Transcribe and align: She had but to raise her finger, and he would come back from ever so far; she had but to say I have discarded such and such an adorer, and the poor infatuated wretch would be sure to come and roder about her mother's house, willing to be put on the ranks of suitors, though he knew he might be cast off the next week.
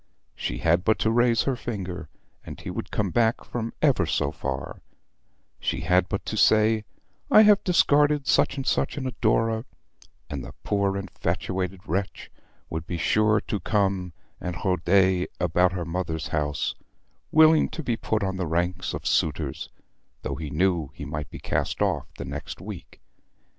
She 0.33 0.57
had 0.57 0.83
but 0.83 0.97
to 0.97 1.11
raise 1.11 1.43
her 1.43 1.55
finger, 1.55 2.09
and 2.43 2.59
he 2.59 2.71
would 2.71 2.89
come 2.89 3.11
back 3.11 3.43
from 3.45 3.71
ever 3.83 4.07
so 4.07 4.31
far; 4.31 4.81
she 5.59 5.81
had 5.81 6.09
but 6.09 6.25
to 6.25 6.35
say 6.35 6.85
I 7.29 7.43
have 7.43 7.63
discarded 7.63 8.25
such 8.25 8.57
and 8.57 8.65
such 8.65 8.97
an 8.97 9.05
adorer, 9.05 9.63
and 10.27 10.43
the 10.43 10.53
poor 10.63 10.97
infatuated 10.97 11.81
wretch 11.87 12.31
would 12.67 12.87
be 12.87 12.97
sure 12.97 13.41
to 13.41 13.59
come 13.59 14.13
and 14.39 14.57
roder 14.65 15.27
about 15.39 15.73
her 15.73 15.85
mother's 15.85 16.29
house, 16.29 16.73
willing 17.31 17.69
to 17.69 17.83
be 17.83 17.95
put 17.95 18.23
on 18.23 18.37
the 18.37 18.47
ranks 18.47 18.95
of 18.95 19.05
suitors, 19.05 19.69
though 20.23 20.33
he 20.33 20.49
knew 20.49 20.89
he 20.95 21.05
might 21.05 21.29
be 21.29 21.37
cast 21.37 21.79
off 21.79 22.07
the 22.17 22.25
next 22.25 22.59
week. 22.59 22.99